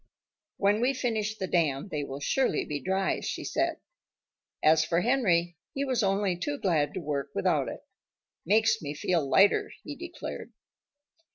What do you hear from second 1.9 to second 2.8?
will surely be